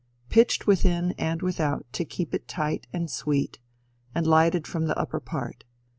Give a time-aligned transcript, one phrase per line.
[0.29, 3.59] Pitched within and without to keep it tight and sweet,
[4.15, 5.63] and lighted from the upper part.